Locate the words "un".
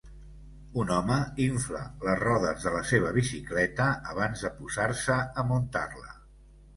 0.83-0.91